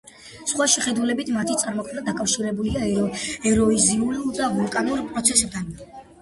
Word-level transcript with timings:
სხვა 0.51 0.65
შეხედულებით, 0.75 1.27
მათი 1.35 1.57
წარმოქმნა 1.63 2.03
დაკავშირებულია 2.07 2.89
ეროზიულ 3.51 4.19
და 4.41 4.49
ვულკანურ 4.57 5.05
პროცესებთან. 5.13 5.71